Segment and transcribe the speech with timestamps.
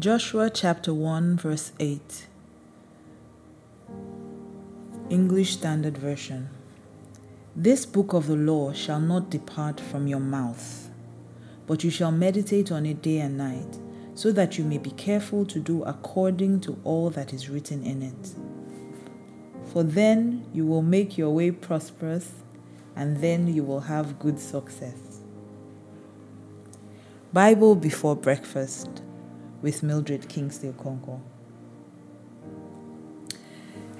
[0.00, 2.26] Joshua chapter 1, verse 8.
[5.10, 6.48] English Standard Version.
[7.54, 10.88] This book of the law shall not depart from your mouth,
[11.66, 13.78] but you shall meditate on it day and night,
[14.14, 18.00] so that you may be careful to do according to all that is written in
[18.00, 18.34] it.
[19.70, 22.32] For then you will make your way prosperous,
[22.96, 25.20] and then you will have good success.
[27.34, 29.02] Bible before breakfast
[29.62, 31.20] with Mildred Kingsley Okonkwo.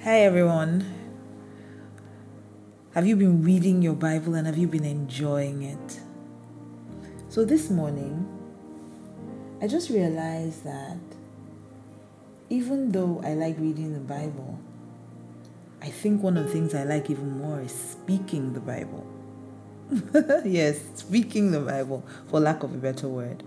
[0.03, 0.85] Hi everyone.
[2.95, 5.99] Have you been reading your Bible and have you been enjoying it?
[7.29, 8.27] So this morning,
[9.61, 10.97] I just realized that
[12.49, 14.59] even though I like reading the Bible,
[15.81, 19.05] I think one of the things I like even more is speaking the Bible.
[20.45, 23.43] yes, speaking the Bible, for lack of a better word.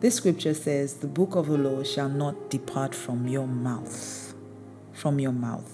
[0.00, 4.32] This scripture says, The book of the law shall not depart from your mouth.
[4.92, 5.72] From your mouth.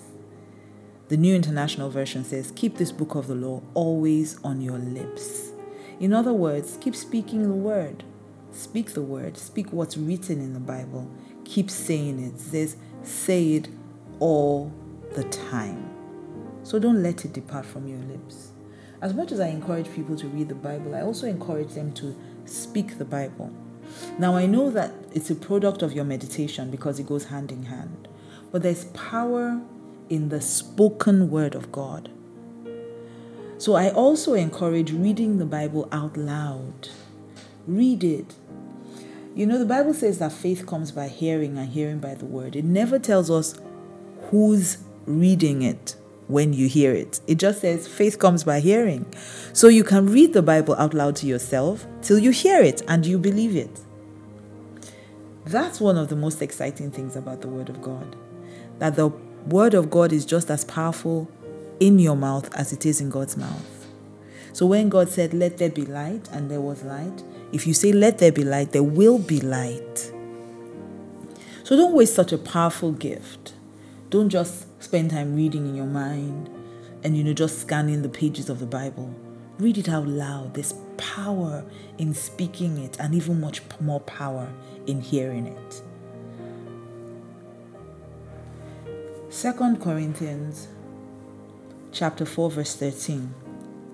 [1.08, 5.53] The New International Version says, Keep this book of the law always on your lips.
[6.00, 8.03] In other words, keep speaking the word.
[8.50, 9.36] Speak the word.
[9.36, 11.11] Speak what's written in the Bible.
[11.44, 12.36] Keep saying it.
[12.36, 13.69] It says, Say it
[14.20, 14.72] all
[15.12, 15.91] the time.
[16.62, 18.53] So don't let it depart from your lips.
[19.03, 22.16] As much as I encourage people to read the Bible, I also encourage them to
[22.47, 23.53] speak the Bible.
[24.19, 27.65] Now, I know that it's a product of your meditation because it goes hand in
[27.65, 28.09] hand,
[28.51, 29.61] but there's power
[30.09, 32.11] in the spoken word of God.
[33.59, 36.89] So I also encourage reading the Bible out loud.
[37.67, 38.35] Read it.
[39.35, 42.57] You know, the Bible says that faith comes by hearing and hearing by the word.
[42.57, 43.59] It never tells us
[44.31, 45.97] who's reading it
[46.28, 47.20] when you hear it.
[47.27, 49.06] It just says faith comes by hearing.
[49.53, 53.05] So you can read the Bible out loud to yourself till you hear it and
[53.05, 53.81] you believe it.
[55.44, 58.16] That's one of the most exciting things about the Word of God.
[58.78, 59.12] That the
[59.47, 61.31] word of God is just as powerful
[61.81, 63.87] in your mouth as it is in God's mouth.
[64.53, 67.22] So when God said, Let there be light, and there was light,
[67.53, 70.12] if you say, Let there be light, there will be light.
[71.65, 73.54] So don't waste such a powerful gift.
[74.10, 76.50] Don't just spend time reading in your mind
[77.03, 79.15] and, you know, just scanning the pages of the Bible.
[79.59, 80.55] Read it out loud.
[80.55, 81.65] There's power
[81.99, 84.53] in speaking it, and even much more power
[84.87, 85.83] in hearing it.
[89.31, 90.69] Second Corinthians
[91.91, 93.34] chapter 4 verse 13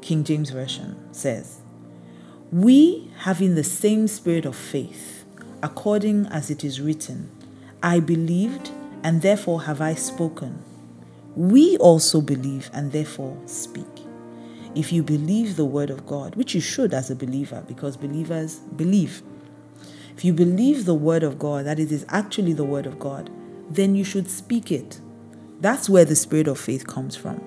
[0.03, 1.61] King James version says
[2.53, 5.25] We having the same spirit of faith
[5.62, 7.31] according as it is written
[7.83, 8.71] I believed
[9.03, 10.62] and therefore have I spoken
[11.37, 13.87] we also believe and therefore speak.
[14.75, 18.57] If you believe the word of God which you should as a believer because believers
[18.77, 19.23] believe.
[20.17, 23.31] If you believe the word of God that it is actually the word of God
[23.71, 25.01] then you should speak it.
[25.61, 27.41] That's where the spirit of faith comes from.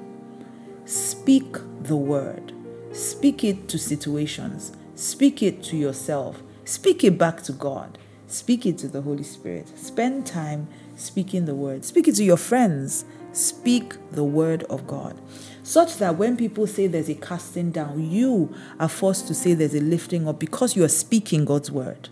[0.86, 2.54] Speak the word,
[2.92, 8.78] speak it to situations, speak it to yourself, speak it back to God, speak it
[8.80, 9.78] to the Holy Spirit.
[9.78, 15.20] Spend time speaking the word, speak it to your friends, speak the word of God.
[15.64, 19.76] Such that when people say there's a casting down, you are forced to say there's
[19.76, 22.10] a lifting up because you are speaking God's word.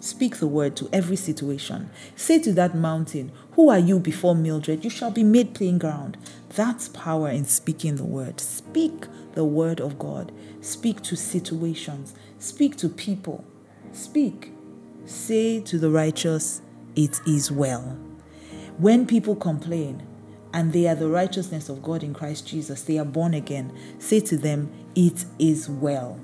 [0.00, 1.88] Speak the word to every situation.
[2.14, 4.84] Say to that mountain, Who are you before Mildred?
[4.84, 6.18] You shall be made plain ground.
[6.50, 8.38] That's power in speaking the word.
[8.38, 10.30] Speak the word of God.
[10.60, 12.14] Speak to situations.
[12.38, 13.46] Speak to people.
[13.92, 14.52] Speak.
[15.06, 16.60] Say to the righteous,
[16.94, 17.98] It is well.
[18.78, 20.02] When people complain,
[20.52, 24.20] and they are the righteousness of God in Christ Jesus, they are born again, say
[24.20, 26.20] to them, It is well.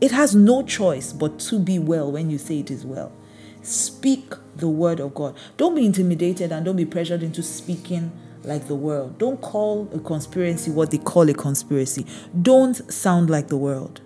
[0.00, 3.12] It has no choice but to be well when you say it is well.
[3.62, 5.36] Speak the word of God.
[5.56, 8.12] Don't be intimidated and don't be pressured into speaking
[8.44, 9.18] like the world.
[9.18, 12.06] Don't call a conspiracy what they call a conspiracy.
[12.40, 14.00] Don't sound like the world.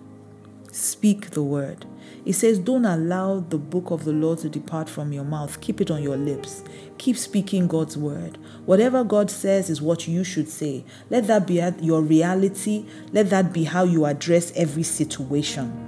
[0.71, 1.85] Speak the word.
[2.23, 5.59] It says, Don't allow the book of the Lord to depart from your mouth.
[5.59, 6.63] Keep it on your lips.
[6.97, 8.37] Keep speaking God's word.
[8.65, 10.85] Whatever God says is what you should say.
[11.09, 12.85] Let that be your reality.
[13.11, 15.87] Let that be how you address every situation.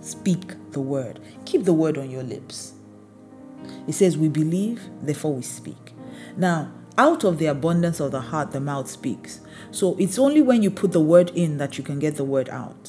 [0.00, 1.18] Speak the word.
[1.46, 2.74] Keep the word on your lips.
[3.88, 5.94] It says, We believe, therefore we speak.
[6.36, 9.40] Now, out of the abundance of the heart, the mouth speaks.
[9.72, 12.48] So it's only when you put the word in that you can get the word
[12.48, 12.83] out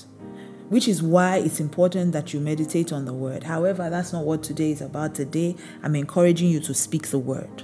[0.70, 3.44] which is why it's important that you meditate on the word.
[3.44, 5.16] However, that's not what today is about.
[5.16, 7.64] Today, I'm encouraging you to speak the word.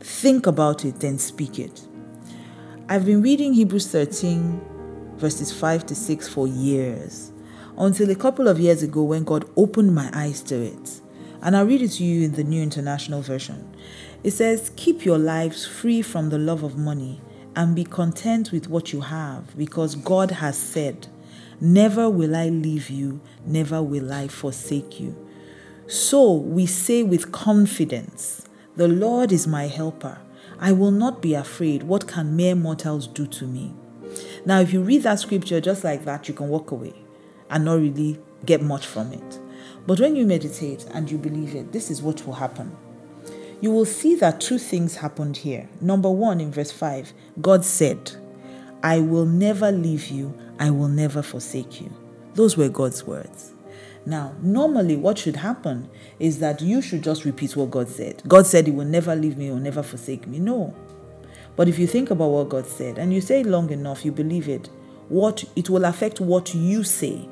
[0.00, 1.86] Think about it, then speak it.
[2.88, 4.60] I've been reading Hebrews 13,
[5.16, 7.32] verses 5 to 6 for years,
[7.76, 11.00] until a couple of years ago when God opened my eyes to it.
[11.42, 13.74] And I'll read it to you in the New International Version.
[14.22, 17.20] It says, Keep your lives free from the love of money
[17.56, 21.08] and be content with what you have, because God has said,
[21.60, 25.16] Never will I leave you, never will I forsake you.
[25.86, 30.18] So we say with confidence, The Lord is my helper.
[30.58, 31.82] I will not be afraid.
[31.82, 33.74] What can mere mortals do to me?
[34.44, 36.94] Now, if you read that scripture just like that, you can walk away
[37.50, 39.40] and not really get much from it.
[39.86, 42.76] But when you meditate and you believe it, this is what will happen.
[43.60, 45.68] You will see that two things happened here.
[45.80, 48.12] Number one, in verse 5, God said,
[48.82, 51.92] I will never leave you, I will never forsake you.
[52.34, 53.54] Those were God's words.
[54.04, 55.88] Now, normally, what should happen
[56.20, 58.22] is that you should just repeat what God said.
[58.28, 60.38] God said, He will never leave me or never forsake me.
[60.38, 60.74] No.
[61.56, 64.12] But if you think about what God said and you say it long enough, you
[64.12, 64.68] believe it,
[65.08, 67.28] what it will affect what you say.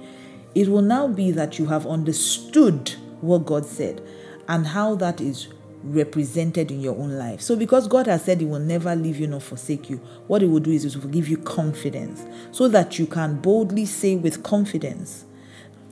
[0.55, 4.03] It will now be that you have understood what God said
[4.49, 5.49] and how that is
[5.85, 7.41] represented in your own life.
[7.41, 10.49] So, because God has said He will never leave you nor forsake you, what He
[10.49, 14.43] will do is He will give you confidence so that you can boldly say with
[14.43, 15.27] confidence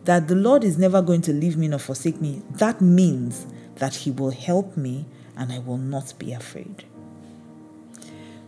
[0.05, 2.43] that the Lord is never going to leave me nor forsake me.
[2.51, 3.47] That means
[3.77, 5.07] that He will help me
[5.37, 6.85] and I will not be afraid.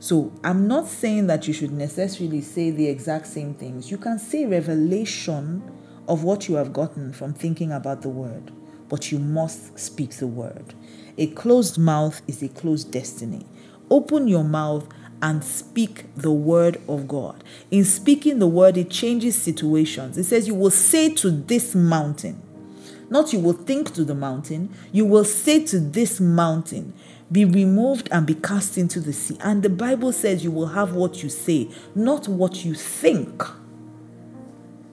[0.00, 3.90] So, I'm not saying that you should necessarily say the exact same things.
[3.90, 5.62] You can say revelation
[6.08, 8.52] of what you have gotten from thinking about the word,
[8.88, 10.74] but you must speak the word.
[11.16, 13.46] A closed mouth is a closed destiny.
[13.90, 14.88] Open your mouth
[15.22, 17.44] and speak the word of God.
[17.70, 20.18] In speaking the word, it changes situations.
[20.18, 22.42] It says, You will say to this mountain,
[23.10, 26.92] not you will think to the mountain, you will say to this mountain,
[27.30, 29.38] be removed and be cast into the sea.
[29.40, 33.42] And the Bible says you will have what you say, not what you think.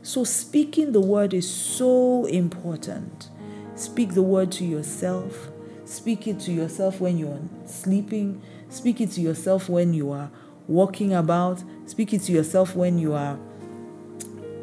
[0.02, 3.31] So, speaking the word is so important.
[3.81, 5.50] Speak the word to yourself,
[5.92, 8.42] Speak it to yourself when you're sleeping.
[8.69, 10.31] Speak it to yourself when you are
[10.68, 11.62] walking about.
[11.86, 13.38] Speak it to yourself when you are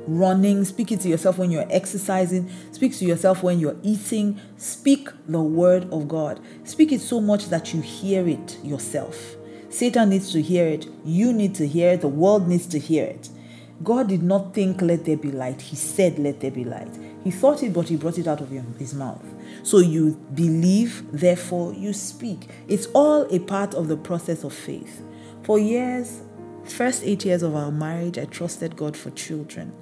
[0.06, 0.64] running.
[0.64, 2.48] Speak it to yourself when you're exercising.
[2.72, 4.40] Speak to yourself when you're eating.
[4.56, 6.40] Speak the word of God.
[6.64, 9.36] Speak it so much that you hear it yourself.
[9.68, 10.86] Satan needs to hear it.
[11.04, 12.00] You need to hear it.
[12.00, 13.28] The world needs to hear it.
[13.84, 15.60] God did not think, let there be light.
[15.60, 17.07] He said, let there be light.
[17.28, 19.22] He thought it, but he brought it out of his mouth.
[19.62, 22.48] So you believe, therefore you speak.
[22.68, 25.02] It's all a part of the process of faith.
[25.42, 26.22] For years,
[26.64, 29.74] first eight years of our marriage, I trusted God for children.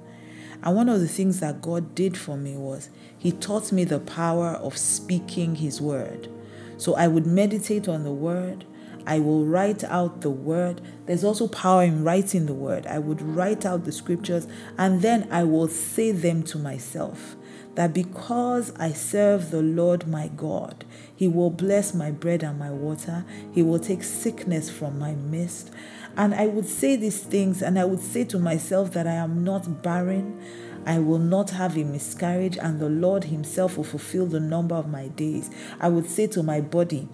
[0.61, 4.01] And one of the things that God did for me was He taught me the
[4.01, 6.27] power of speaking His word.
[6.75, 8.65] So I would meditate on the word.
[9.05, 10.81] I will write out the word.
[11.05, 12.85] There's also power in writing the word.
[12.87, 17.36] I would write out the scriptures and then I will say them to myself
[17.77, 20.83] that because I serve the Lord my God,
[21.15, 23.23] He will bless my bread and my water.
[23.53, 25.69] He will take sickness from my midst.
[26.17, 29.43] And I would say these things, and I would say to myself that I am
[29.43, 30.41] not barren.
[30.87, 34.89] I will not have a miscarriage, and the Lord Himself will fulfill the number of
[34.89, 35.51] my days.
[35.79, 37.07] I would say to my body,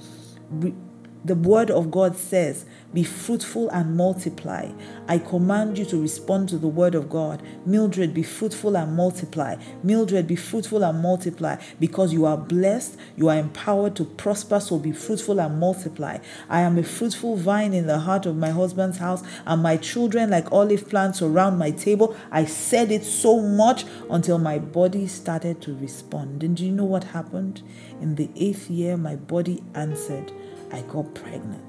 [1.25, 4.71] the word of God says, Be fruitful and multiply.
[5.07, 7.41] I command you to respond to the word of God.
[7.65, 9.55] Mildred, be fruitful and multiply.
[9.83, 14.77] Mildred, be fruitful and multiply because you are blessed, you are empowered to prosper, so
[14.77, 16.17] be fruitful and multiply.
[16.49, 20.29] I am a fruitful vine in the heart of my husband's house, and my children,
[20.29, 22.17] like olive plants around my table.
[22.31, 26.43] I said it so much until my body started to respond.
[26.43, 27.61] And do you know what happened?
[28.01, 30.33] In the eighth year, my body answered.
[30.73, 31.61] I got pregnant.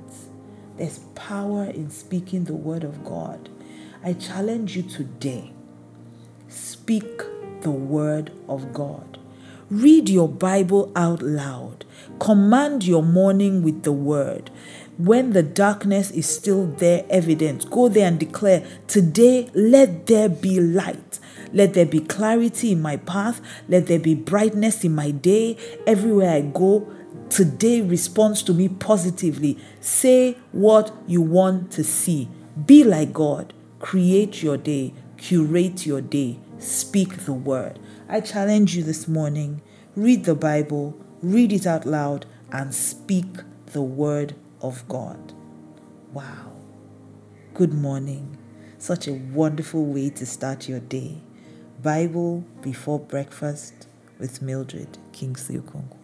[0.79, 3.51] There's power in speaking the word of God.
[4.03, 5.53] I challenge you today
[6.49, 7.23] speak
[7.61, 9.19] the word of God.
[9.71, 11.85] Read your Bible out loud.
[12.19, 14.51] Command your morning with the word.
[14.99, 20.61] When the darkness is still there, evident, go there and declare, Today, let there be
[20.61, 21.19] light.
[21.53, 23.41] Let there be clarity in my path.
[23.69, 25.57] Let there be brightness in my day.
[25.87, 26.87] Everywhere I go,
[27.35, 29.59] today responds to me positively.
[29.81, 32.29] Say what you want to see.
[32.65, 33.53] Be like God.
[33.81, 34.95] Create your day.
[35.17, 36.39] Curate your day.
[36.59, 37.79] Speak the word.
[38.09, 39.61] I challenge you this morning
[39.97, 43.27] read the Bible, read it out loud, and speak
[43.67, 45.33] the word of God.
[46.13, 46.53] Wow.
[47.55, 48.37] Good morning.
[48.79, 51.19] Such a wonderful way to start your day.
[51.83, 53.87] Bible before breakfast
[54.19, 56.04] with Mildred Kingsley Okonkwo.